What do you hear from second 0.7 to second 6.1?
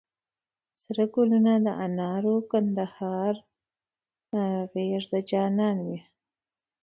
سره ګلونه د انارو، کندهار غېږ د جانان مي